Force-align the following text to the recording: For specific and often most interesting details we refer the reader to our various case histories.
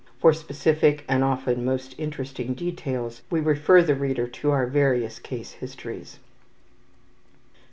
For 0.17 0.33
specific 0.33 1.05
and 1.07 1.23
often 1.23 1.63
most 1.63 1.93
interesting 1.99 2.55
details 2.55 3.21
we 3.29 3.39
refer 3.39 3.83
the 3.83 3.93
reader 3.93 4.25
to 4.27 4.49
our 4.49 4.65
various 4.65 5.19
case 5.19 5.51
histories. 5.51 6.17